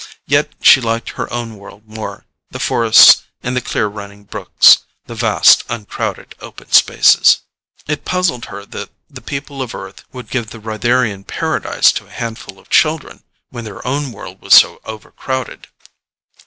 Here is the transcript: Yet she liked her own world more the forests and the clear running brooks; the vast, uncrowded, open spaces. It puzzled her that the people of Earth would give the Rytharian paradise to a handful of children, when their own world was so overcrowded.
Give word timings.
Yet 0.25 0.53
she 0.63 0.81
liked 0.81 1.09
her 1.11 1.31
own 1.31 1.57
world 1.57 1.87
more 1.87 2.25
the 2.49 2.57
forests 2.57 3.21
and 3.43 3.55
the 3.55 3.61
clear 3.61 3.85
running 3.85 4.23
brooks; 4.23 4.79
the 5.05 5.13
vast, 5.13 5.63
uncrowded, 5.69 6.33
open 6.39 6.71
spaces. 6.71 7.41
It 7.87 8.03
puzzled 8.03 8.45
her 8.45 8.65
that 8.65 8.89
the 9.07 9.21
people 9.21 9.61
of 9.61 9.75
Earth 9.75 10.03
would 10.11 10.31
give 10.31 10.49
the 10.49 10.59
Rytharian 10.59 11.23
paradise 11.27 11.91
to 11.91 12.07
a 12.07 12.09
handful 12.09 12.57
of 12.57 12.71
children, 12.71 13.21
when 13.49 13.63
their 13.63 13.85
own 13.85 14.11
world 14.11 14.41
was 14.41 14.55
so 14.55 14.81
overcrowded. 14.85 15.67